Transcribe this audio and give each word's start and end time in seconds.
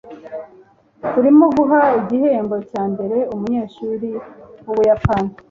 turimo 1.11 1.45
guha 1.55 1.81
igihembo 1.99 2.55
cyambere 2.69 3.17
umunyeshuri 3.33 4.09
wumuyapani 4.63 5.31